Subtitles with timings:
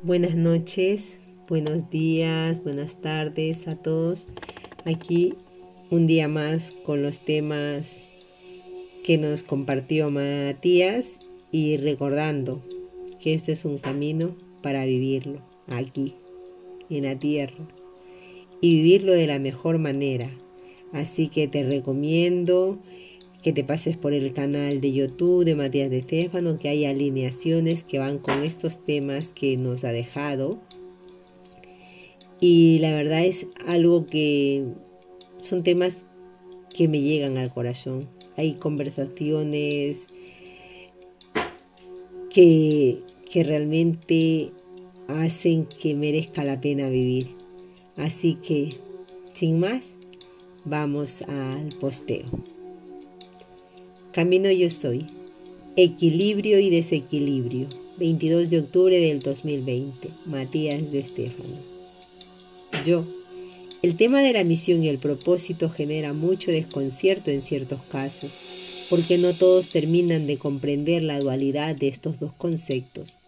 [0.00, 1.18] Buenas noches,
[1.48, 4.28] buenos días, buenas tardes a todos.
[4.84, 5.34] Aquí
[5.90, 8.04] un día más con los temas
[9.02, 11.18] que nos compartió Matías
[11.50, 12.62] y recordando
[13.18, 16.14] que este es un camino para vivirlo aquí,
[16.90, 17.66] en la tierra,
[18.60, 20.30] y vivirlo de la mejor manera.
[20.92, 22.78] Así que te recomiendo
[23.42, 27.84] que te pases por el canal de YouTube de Matías de Estefano, que hay alineaciones
[27.84, 30.58] que van con estos temas que nos ha dejado.
[32.40, 34.64] Y la verdad es algo que
[35.40, 35.98] son temas
[36.74, 38.08] que me llegan al corazón.
[38.36, 40.06] Hay conversaciones
[42.30, 42.98] que,
[43.30, 44.50] que realmente
[45.08, 47.30] hacen que merezca la pena vivir.
[47.96, 48.74] Así que,
[49.32, 49.84] sin más,
[50.64, 52.57] vamos al posteo.
[54.18, 55.06] Camino yo soy.
[55.76, 57.68] Equilibrio y desequilibrio.
[57.98, 60.08] 22 de octubre del 2020.
[60.26, 61.54] Matías de Estefano.
[62.84, 63.06] Yo.
[63.80, 68.32] El tema de la misión y el propósito genera mucho desconcierto en ciertos casos,
[68.90, 73.20] porque no todos terminan de comprender la dualidad de estos dos conceptos.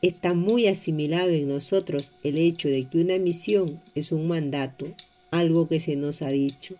[0.00, 4.86] Está muy asimilado en nosotros el hecho de que una misión es un mandato,
[5.32, 6.76] algo que se nos ha dicho,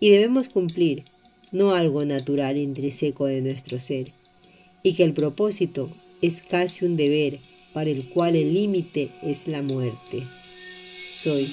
[0.00, 1.04] y debemos cumplir,
[1.52, 4.12] no algo natural intrínseco de nuestro ser,
[4.82, 5.90] y que el propósito
[6.22, 7.40] es casi un deber
[7.72, 10.24] para el cual el límite es la muerte.
[11.12, 11.52] Soy,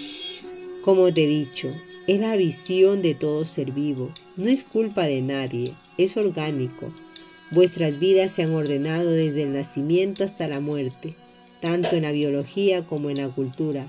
[0.84, 1.72] como te he dicho,
[2.08, 6.94] es la visión de todo ser vivo, no es culpa de nadie, es orgánico.
[7.52, 11.16] Vuestras vidas se han ordenado desde el nacimiento hasta la muerte,
[11.62, 13.88] tanto en la biología como en la cultura,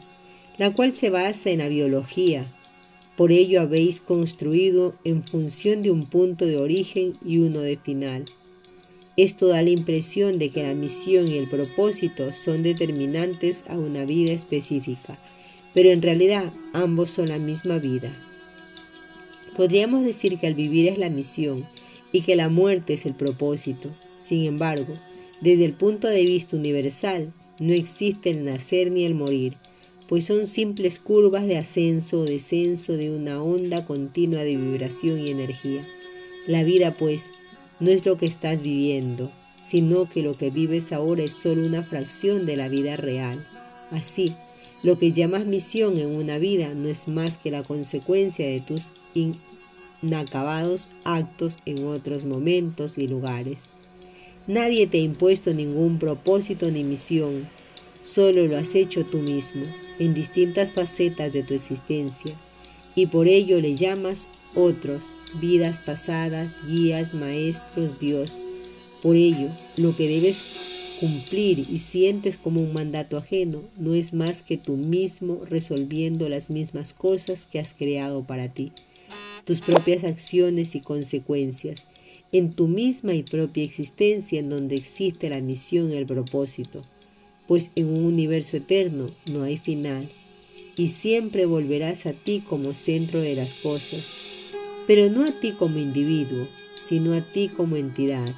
[0.58, 2.46] la cual se basa en la biología,
[3.16, 8.24] por ello habéis construido en función de un punto de origen y uno de final.
[9.16, 14.04] Esto da la impresión de que la misión y el propósito son determinantes a una
[14.04, 15.18] vida específica,
[15.72, 18.12] pero en realidad ambos son la misma vida.
[19.56, 21.64] Podríamos decir que el vivir es la misión
[22.10, 23.90] y que la muerte es el propósito.
[24.18, 24.94] Sin embargo,
[25.40, 29.56] desde el punto de vista universal, no existe el nacer ni el morir,
[30.08, 35.30] pues son simples curvas de ascenso o descenso de una onda continua de vibración y
[35.30, 35.86] energía.
[36.46, 37.30] La vida, pues,
[37.80, 39.32] no es lo que estás viviendo,
[39.62, 43.46] sino que lo que vives ahora es solo una fracción de la vida real.
[43.90, 44.34] Así,
[44.82, 48.82] lo que llamas misión en una vida no es más que la consecuencia de tus
[50.02, 53.62] inacabados actos en otros momentos y lugares.
[54.46, 57.48] Nadie te ha impuesto ningún propósito ni misión,
[58.02, 59.64] solo lo has hecho tú mismo
[59.98, 62.34] en distintas facetas de tu existencia
[62.94, 65.02] y por ello le llamas otros,
[65.40, 68.32] vidas pasadas, guías, maestros, Dios.
[69.02, 70.44] Por ello, lo que debes
[71.00, 76.50] cumplir y sientes como un mandato ajeno no es más que tú mismo resolviendo las
[76.50, 78.72] mismas cosas que has creado para ti,
[79.44, 81.84] tus propias acciones y consecuencias,
[82.32, 86.84] en tu misma y propia existencia en donde existe la misión y el propósito
[87.46, 90.08] pues en un universo eterno no hay final
[90.76, 94.04] y siempre volverás a ti como centro de las cosas,
[94.86, 96.48] pero no a ti como individuo,
[96.86, 98.34] sino a ti como entidad,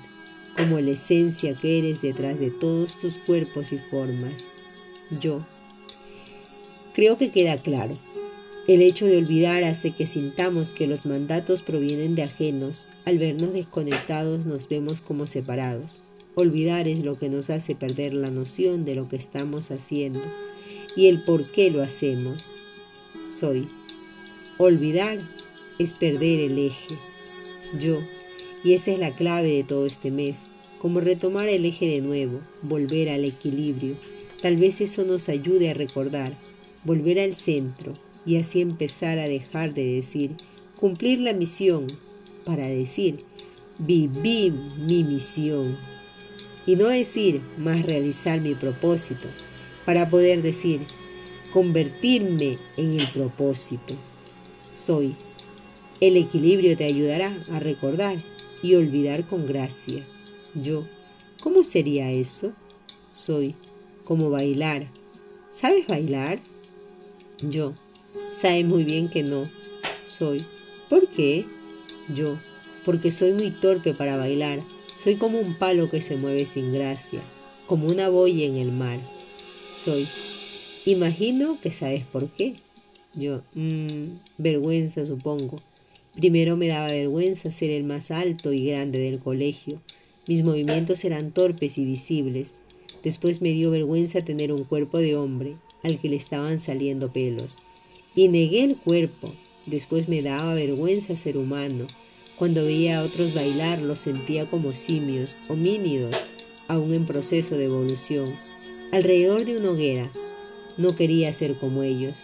[0.56, 4.44] como la esencia que eres detrás de todos tus cuerpos y formas.
[5.20, 5.46] Yo.
[6.94, 7.98] Creo que queda claro.
[8.66, 12.88] El hecho de olvidar hace que sintamos que los mandatos provienen de ajenos.
[13.04, 16.02] Al vernos desconectados nos vemos como separados.
[16.38, 20.20] Olvidar es lo que nos hace perder la noción de lo que estamos haciendo
[20.94, 22.44] y el por qué lo hacemos.
[23.40, 23.68] Soy.
[24.58, 25.18] Olvidar
[25.78, 26.94] es perder el eje.
[27.80, 28.00] Yo.
[28.62, 30.36] Y esa es la clave de todo este mes.
[30.78, 33.96] Como retomar el eje de nuevo, volver al equilibrio.
[34.42, 36.34] Tal vez eso nos ayude a recordar,
[36.84, 37.94] volver al centro
[38.26, 40.32] y así empezar a dejar de decir,
[40.78, 41.86] cumplir la misión,
[42.44, 43.20] para decir,
[43.78, 44.52] viví
[44.86, 45.95] mi misión
[46.66, 49.28] y no decir más realizar mi propósito,
[49.84, 50.80] para poder decir
[51.52, 53.94] convertirme en el propósito.
[54.76, 55.14] Soy.
[56.00, 58.18] El equilibrio te ayudará a recordar
[58.62, 60.04] y olvidar con gracia.
[60.54, 60.84] Yo.
[61.40, 62.52] ¿Cómo sería eso?
[63.14, 63.54] Soy.
[64.04, 64.88] Como bailar.
[65.50, 66.40] ¿Sabes bailar?
[67.40, 67.72] Yo.
[68.38, 69.48] Sabe muy bien que no.
[70.10, 70.44] Soy.
[70.90, 71.46] ¿Por qué?
[72.14, 72.38] Yo.
[72.84, 74.62] Porque soy muy torpe para bailar
[75.02, 77.20] soy como un palo que se mueve sin gracia,
[77.66, 79.00] como una boya en el mar.
[79.74, 80.08] Soy.
[80.84, 82.54] Imagino que sabes por qué.
[83.14, 85.60] Yo, mmm, vergüenza supongo.
[86.14, 89.80] Primero me daba vergüenza ser el más alto y grande del colegio.
[90.26, 92.52] Mis movimientos eran torpes y visibles.
[93.04, 97.58] Después me dio vergüenza tener un cuerpo de hombre al que le estaban saliendo pelos.
[98.14, 99.34] Y negué el cuerpo.
[99.66, 101.86] Después me daba vergüenza ser humano.
[102.38, 106.14] Cuando veía a otros bailar los sentía como simios, homínidos,
[106.68, 108.36] aún en proceso de evolución,
[108.92, 110.10] alrededor de una hoguera.
[110.76, 112.14] No quería ser como ellos.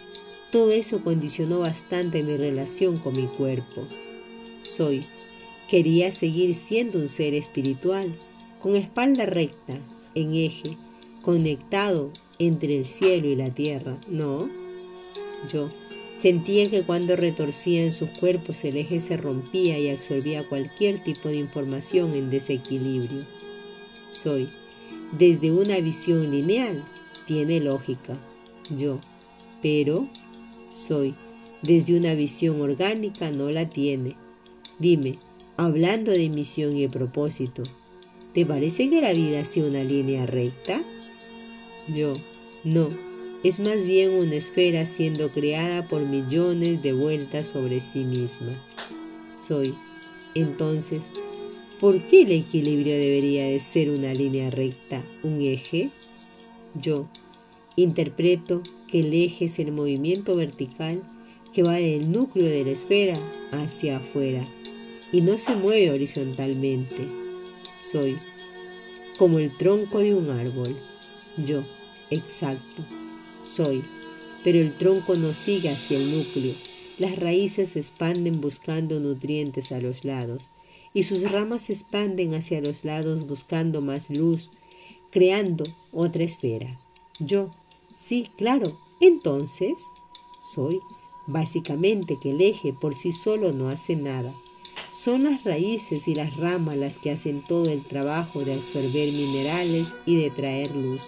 [0.51, 3.87] Todo eso condicionó bastante mi relación con mi cuerpo.
[4.77, 5.05] Soy.
[5.71, 8.13] Quería seguir siendo un ser espiritual,
[8.61, 9.79] con espalda recta,
[10.15, 10.77] en eje,
[11.23, 14.51] conectado entre el cielo y la tierra, ¿no?
[15.51, 15.71] Yo
[16.23, 21.37] sentía que cuando retorcían sus cuerpos el eje se rompía y absorbía cualquier tipo de
[21.37, 23.27] información en desequilibrio.
[24.11, 24.49] Soy,
[25.19, 26.83] desde una visión lineal,
[27.27, 28.17] tiene lógica,
[28.71, 29.01] yo,
[29.61, 30.09] pero
[30.73, 31.15] soy,
[31.61, 34.17] desde una visión orgánica no la tiene.
[34.79, 35.19] Dime,
[35.57, 37.65] hablando de misión y propósito,
[38.35, 40.83] ¿Te parece que la vida sea una línea recta?
[41.95, 42.15] Yo,
[42.65, 42.89] no,
[43.43, 48.53] es más bien una esfera siendo creada por millones de vueltas sobre sí misma.
[49.37, 49.75] Soy,
[50.35, 51.03] entonces,
[51.81, 55.91] ¿por qué el equilibrio debería de ser una línea recta, un eje?
[56.75, 57.09] Yo,
[57.77, 61.03] interpreto que el eje es el movimiento vertical
[61.53, 63.19] que va del núcleo de la esfera
[63.51, 64.45] hacia afuera
[65.13, 67.23] y no se mueve horizontalmente
[67.83, 68.19] soy,
[69.19, 70.77] como el tronco de un árbol.
[71.37, 71.65] Yo,
[72.11, 72.85] exacto,
[73.45, 73.85] soy,
[74.45, 76.55] pero el tronco no sigue hacia el núcleo.
[76.99, 80.43] Las raíces se expanden buscando nutrientes a los lados
[80.95, 84.51] y sus ramas se expanden hacia los lados buscando más luz,
[85.11, 86.79] creando otra esfera.
[87.19, 87.51] Yo,
[87.99, 89.75] sí, claro, entonces
[90.55, 90.81] soy
[91.27, 94.35] básicamente que el eje por sí solo no hace nada.
[94.93, 99.89] Son las raíces y las ramas las que hacen todo el trabajo de absorber minerales
[100.07, 101.01] y de traer luz.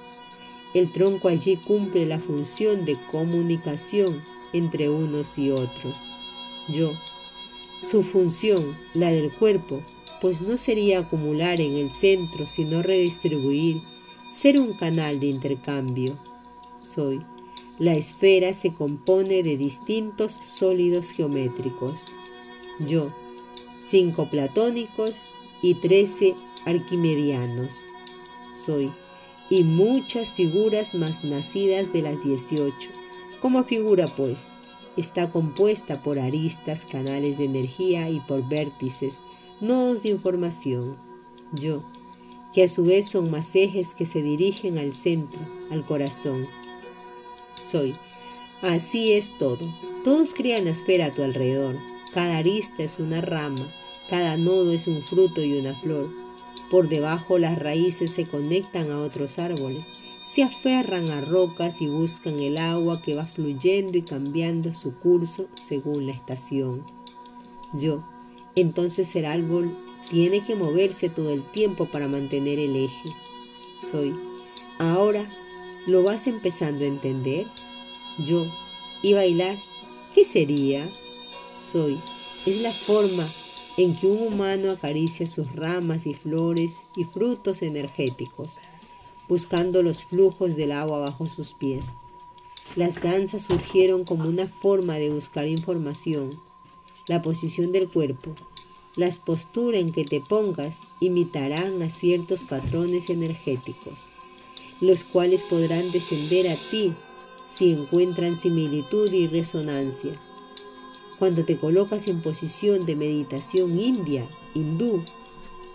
[0.75, 4.23] El tronco allí cumple la función de comunicación
[4.53, 5.97] entre unos y otros.
[6.69, 6.93] Yo,
[7.89, 9.83] su función, la del cuerpo,
[10.21, 13.83] pues no sería acumular en el centro, sino redistribuir,
[14.33, 16.19] ser un canal de intercambio.
[16.83, 17.21] Soy.
[17.79, 22.05] La esfera se compone de distintos sólidos geométricos.
[22.79, 23.13] Yo,
[23.91, 25.21] cinco platónicos
[25.61, 26.35] y trece
[26.65, 27.75] arquimedianos.
[28.65, 28.93] Soy,
[29.55, 32.91] y muchas figuras más nacidas de las dieciocho.
[33.41, 34.41] Como figura, pues,
[34.97, 39.15] está compuesta por aristas, canales de energía y por vértices,
[39.61, 40.97] nodos de información.
[41.53, 41.85] Yo,
[42.53, 45.39] que a su vez son más ejes que se dirigen al centro,
[45.71, 46.49] al corazón.
[47.65, 47.95] Soy.
[48.61, 49.73] Así es todo.
[50.03, 51.79] Todos crean la esfera a tu alrededor.
[52.13, 53.73] Cada arista es una rama,
[54.11, 56.24] cada nodo es un fruto y una flor.
[56.75, 59.87] Por debajo las raíces se conectan a otros árboles,
[60.25, 65.47] se aferran a rocas y buscan el agua que va fluyendo y cambiando su curso
[65.55, 66.85] según la estación.
[67.75, 68.03] Yo,
[68.57, 69.71] entonces el árbol
[70.11, 73.11] tiene que moverse todo el tiempo para mantener el eje.
[73.93, 74.13] Soy.
[74.81, 75.31] Ahora,
[75.87, 77.47] ¿lo vas empezando a entender?
[78.19, 78.47] Yo.
[79.01, 79.63] ¿Y bailar?
[80.13, 80.91] ¿Qué sería?
[81.61, 82.01] Soy.
[82.47, 83.33] Es la forma
[83.77, 88.51] en que un humano acaricia sus ramas y flores y frutos energéticos,
[89.29, 91.87] buscando los flujos del agua bajo sus pies.
[92.77, 96.31] Las danzas surgieron como una forma de buscar información.
[97.07, 98.35] La posición del cuerpo,
[98.97, 103.95] las posturas en que te pongas imitarán a ciertos patrones energéticos,
[104.81, 106.95] los cuales podrán descender a ti
[107.49, 110.19] si encuentran similitud y resonancia.
[111.25, 115.05] Cuando te colocas en posición de meditación india, hindú,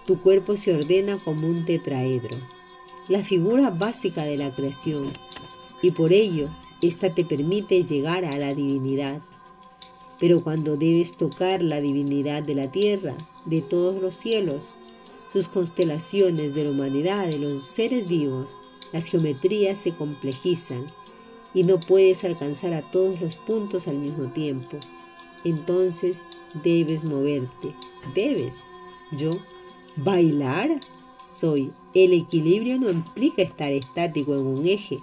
[0.05, 2.37] tu cuerpo se ordena como un tetraedro,
[3.07, 5.11] la figura básica de la creación,
[5.81, 6.49] y por ello
[6.83, 9.23] ésta te permite llegar a la divinidad.
[10.19, 13.15] Pero cuando debes tocar la divinidad de la tierra,
[13.45, 14.69] de todos los cielos,
[15.33, 18.45] sus constelaciones de la humanidad, de los seres vivos,
[18.93, 20.85] las geometrías se complejizan
[21.55, 24.77] y no puedes alcanzar a todos los puntos al mismo tiempo
[25.43, 26.17] entonces
[26.63, 27.73] debes moverte.
[28.13, 28.55] Debes.
[29.11, 29.39] Yo,
[29.95, 30.79] bailar.
[31.31, 31.71] Soy.
[31.93, 34.99] El equilibrio no implica estar estático en un eje,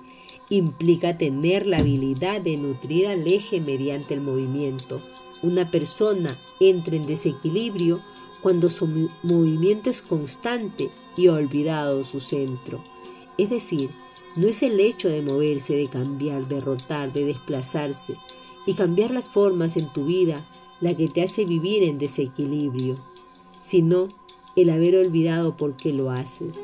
[0.51, 5.03] implica tener la habilidad de nutrir al eje mediante el movimiento.
[5.43, 8.01] Una persona entra en desequilibrio
[8.43, 12.83] cuando su movimiento es constante y ha olvidado su centro.
[13.39, 13.91] Es decir,
[14.37, 18.17] no es el hecho de moverse, de cambiar, de rotar, de desplazarse,
[18.67, 20.47] y cambiar las formas en tu vida
[20.81, 22.97] la que te hace vivir en desequilibrio,
[23.63, 24.09] sino
[24.57, 26.59] el haber olvidado por qué lo haces.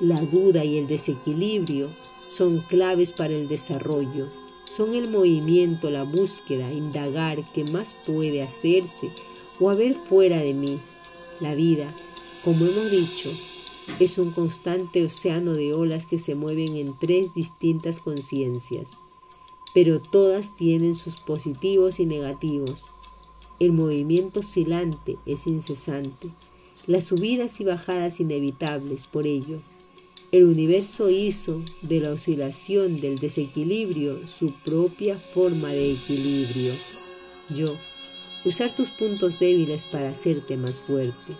[0.00, 1.90] La duda y el desequilibrio
[2.28, 4.28] son claves para el desarrollo.
[4.64, 9.10] Son el movimiento, la búsqueda, indagar qué más puede hacerse
[9.60, 10.80] o haber fuera de mí.
[11.38, 11.94] La vida,
[12.42, 13.30] como hemos dicho,
[14.00, 18.88] es un constante océano de olas que se mueven en tres distintas conciencias,
[19.74, 22.84] pero todas tienen sus positivos y negativos.
[23.60, 26.30] El movimiento oscilante es incesante,
[26.86, 29.60] las subidas y bajadas inevitables, por ello.
[30.32, 36.74] El universo hizo de la oscilación del desequilibrio su propia forma de equilibrio.
[37.48, 37.76] Yo,
[38.44, 41.34] usar tus puntos débiles para hacerte más fuerte.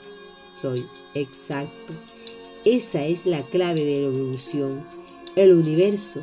[0.56, 1.92] Soy exacto.
[2.64, 4.86] Esa es la clave de la evolución.
[5.36, 6.20] El universo,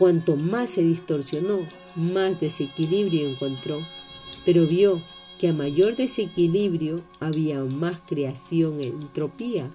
[0.00, 3.86] cuanto más se distorsionó, más desequilibrio encontró,
[4.46, 5.02] pero vio
[5.38, 9.70] que a mayor desequilibrio había más creación entropía.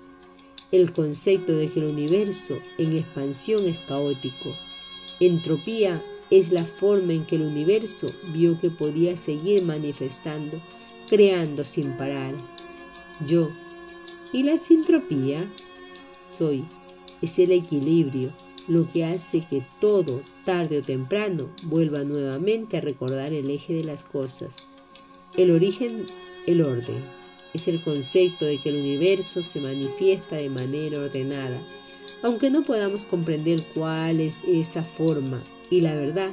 [0.72, 4.56] El concepto de que el universo en expansión es caótico.
[5.20, 10.60] Entropía es la forma en que el universo vio que podía seguir manifestando,
[11.08, 12.34] creando sin parar.
[13.28, 13.52] Yo.
[14.34, 15.48] ¿Y la sintropía?
[16.36, 16.66] Soy.
[17.22, 18.34] Es el equilibrio,
[18.68, 23.84] lo que hace que todo, tarde o temprano, vuelva nuevamente a recordar el eje de
[23.84, 24.56] las cosas.
[25.38, 26.06] El origen,
[26.48, 27.04] el orden,
[27.54, 31.62] es el concepto de que el universo se manifiesta de manera ordenada,
[32.22, 36.32] aunque no podamos comprender cuál es esa forma, y la verdad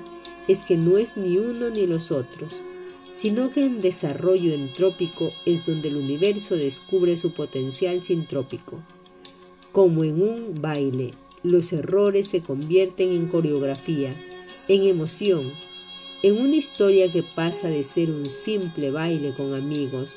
[0.48, 2.52] es que no es ni uno ni los otros,
[3.12, 8.80] sino que en desarrollo entrópico es donde el universo descubre su potencial sintrópico.
[9.70, 14.14] Como en un baile, los errores se convierten en coreografía,
[14.68, 15.52] en emoción,
[16.22, 20.10] en una historia que pasa de ser un simple baile con amigos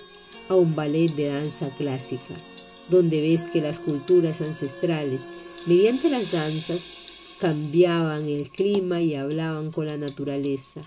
[0.49, 2.35] a un ballet de danza clásica,
[2.89, 5.21] donde ves que las culturas ancestrales,
[5.65, 6.81] mediante las danzas,
[7.39, 10.81] cambiaban el clima y hablaban con la naturaleza.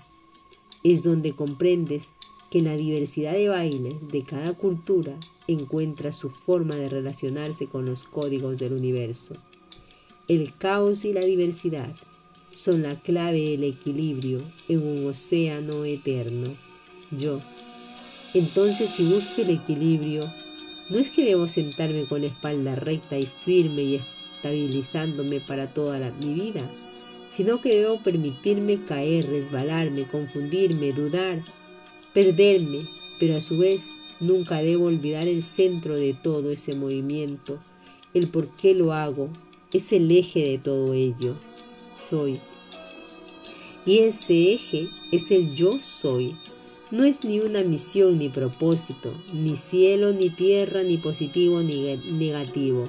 [0.83, 2.07] Es donde comprendes
[2.49, 5.17] que la diversidad de bailes de cada cultura
[5.47, 9.35] encuentra su forma de relacionarse con los códigos del universo.
[10.29, 11.89] El caos y la diversidad
[12.51, 16.55] son la clave del equilibrio en un océano eterno.
[17.09, 17.41] Yo.
[18.35, 20.31] Entonces si busco el equilibrio,
[20.91, 23.95] no es que debo sentarme con la espalda recta y firme y
[24.35, 26.61] estabilizándome para toda mi vida,
[27.31, 31.43] sino que debo permitirme caer, resbalarme, confundirme, dudar,
[32.13, 32.87] perderme,
[33.19, 33.87] pero a su vez
[34.19, 37.59] nunca debo olvidar el centro de todo ese movimiento,
[38.13, 39.31] el por qué lo hago,
[39.73, 41.35] es el eje de todo ello
[42.09, 42.39] soy.
[43.85, 46.35] Y ese eje es el yo soy.
[46.91, 52.87] No es ni una misión ni propósito, ni cielo ni tierra, ni positivo ni negativo.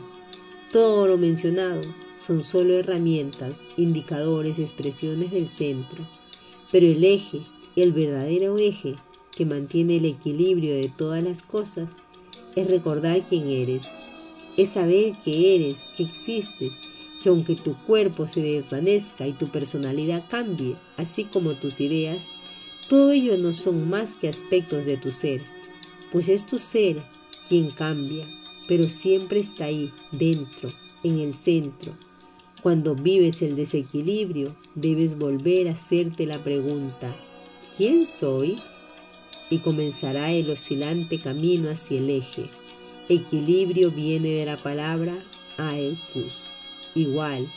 [0.72, 1.82] Todo lo mencionado
[2.16, 6.06] son solo herramientas, indicadores, expresiones del centro.
[6.70, 7.42] Pero el eje,
[7.76, 8.94] el verdadero eje
[9.32, 11.90] que mantiene el equilibrio de todas las cosas,
[12.56, 13.84] es recordar quién eres,
[14.56, 16.72] es saber que eres, que existes
[17.22, 22.26] que aunque tu cuerpo se desvanezca y tu personalidad cambie, así como tus ideas,
[22.88, 25.42] todo ello no son más que aspectos de tu ser,
[26.10, 27.02] pues es tu ser
[27.48, 28.26] quien cambia,
[28.66, 30.70] pero siempre está ahí, dentro,
[31.02, 31.96] en el centro.
[32.62, 37.14] Cuando vives el desequilibrio, debes volver a hacerte la pregunta,
[37.76, 38.60] ¿quién soy?
[39.50, 42.59] Y comenzará el oscilante camino hacia el eje.
[43.10, 45.24] Equilibrio viene de la palabra
[45.56, 46.42] aekus
[46.94, 47.52] igual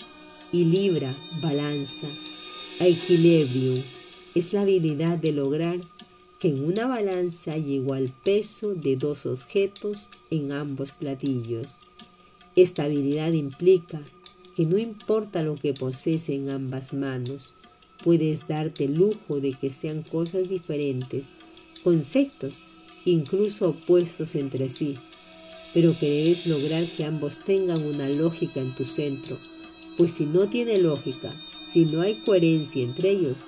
[0.51, 2.07] y libra, balanza.
[2.79, 3.83] Equilibrio
[4.33, 5.79] es la habilidad de lograr
[6.39, 11.77] que en una balanza haya igual peso de dos objetos en ambos platillos.
[12.55, 14.01] Esta habilidad implica
[14.55, 17.53] que no importa lo que posees en ambas manos,
[18.03, 21.27] puedes darte el lujo de que sean cosas diferentes,
[21.83, 22.63] conceptos
[23.05, 24.97] incluso opuestos entre sí,
[25.73, 29.37] pero que debes lograr que ambos tengan una lógica en tu centro,
[29.97, 33.39] pues si no tiene lógica, si no hay coherencia entre ellos,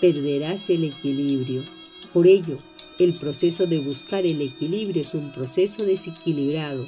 [0.00, 1.64] perderás el equilibrio.
[2.12, 2.58] Por ello,
[2.98, 6.86] el proceso de buscar el equilibrio es un proceso desequilibrado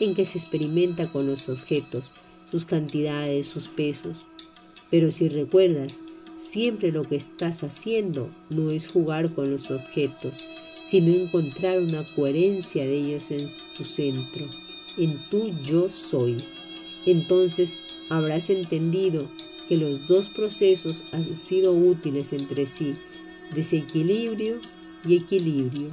[0.00, 2.10] en que se experimenta con los objetos,
[2.50, 4.26] sus cantidades, sus pesos.
[4.90, 5.94] Pero si recuerdas,
[6.36, 10.44] siempre lo que estás haciendo no es jugar con los objetos,
[10.88, 14.46] sino encontrar una coherencia de ellos en tu centro,
[14.96, 16.36] en tu yo soy.
[17.06, 19.28] Entonces habrás entendido
[19.68, 22.94] que los dos procesos han sido útiles entre sí,
[23.54, 24.60] desequilibrio
[25.06, 25.88] y equilibrio.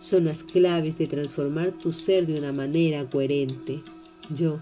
[0.00, 3.82] Son las claves de transformar tu ser de una manera coherente.
[4.34, 4.60] Yo,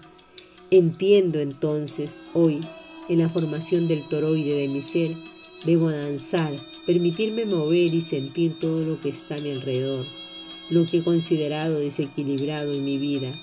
[0.71, 2.61] Entiendo entonces hoy,
[3.07, 5.15] en la formación del toroide de mi ser,
[5.63, 10.05] debo danzar, permitirme mover y sentir todo lo que está a mi alrededor,
[10.69, 13.33] lo que he considerado desequilibrado en mi vida,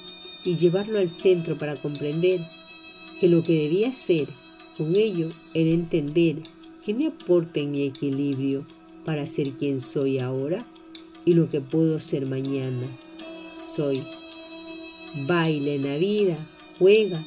[0.45, 2.41] y llevarlo al centro para comprender
[3.21, 4.29] que lo que debía hacer
[4.77, 6.37] con ello era entender
[6.85, 8.67] que me aporta en mi equilibrio
[9.05, 10.67] para ser quien soy ahora
[11.25, 12.89] y lo que puedo ser mañana.
[13.75, 14.03] Soy.
[15.27, 16.39] Baila en la vida,
[16.79, 17.25] juega,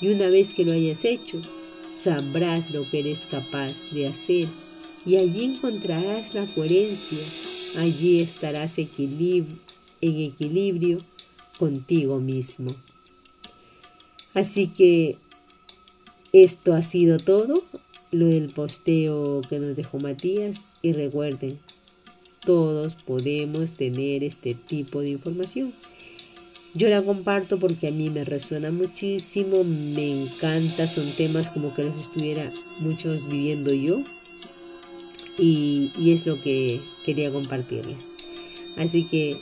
[0.00, 1.40] y una vez que lo hayas hecho,
[1.90, 4.48] sabrás lo que eres capaz de hacer
[5.06, 7.20] y allí encontrarás la coherencia,
[7.76, 8.90] allí estarás en
[10.00, 10.98] equilibrio
[11.58, 12.74] contigo mismo.
[14.34, 15.16] Así que
[16.32, 17.62] esto ha sido todo,
[18.10, 21.60] lo del posteo que nos dejó Matías y recuerden,
[22.44, 25.72] todos podemos tener este tipo de información.
[26.74, 31.84] Yo la comparto porque a mí me resuena muchísimo, me encanta, son temas como que
[31.84, 34.02] los estuviera muchos viviendo yo
[35.38, 38.04] y, es lo que quería compartirles.
[38.76, 39.38] Así que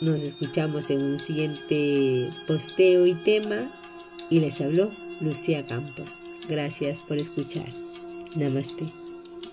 [0.00, 3.72] nos escuchamos en un siguiente posteo y tema
[4.30, 4.90] y les habló
[5.20, 6.20] Lucía Campos.
[6.48, 7.68] Gracias por escuchar.
[8.34, 9.05] Namaste.